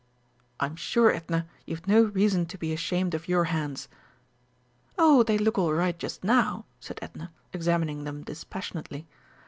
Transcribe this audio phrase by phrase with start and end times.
[0.59, 3.87] "I'm sure, Edna, you've no reason to be ashamed of your hands."
[4.97, 9.05] "Oh, they look all right just now," said Edna, examining them dispassionately.